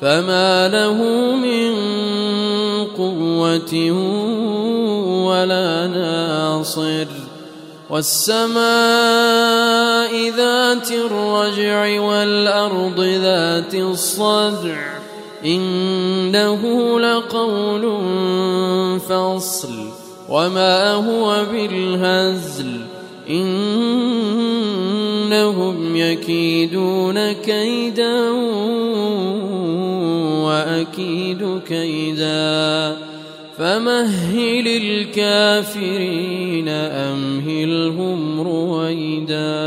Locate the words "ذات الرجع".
10.36-12.00